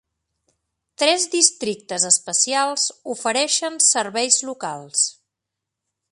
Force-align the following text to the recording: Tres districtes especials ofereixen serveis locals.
Tres 1.01 1.25
districtes 1.33 2.07
especials 2.09 2.85
ofereixen 3.15 3.77
serveis 3.89 4.39
locals. 4.51 5.05